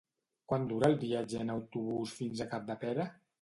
Quant 0.53 0.63
dura 0.71 0.89
el 0.93 0.97
viatge 1.03 1.43
en 1.43 1.51
autobús 1.57 2.15
fins 2.23 2.43
a 2.43 2.49
Capdepera? 2.55 3.07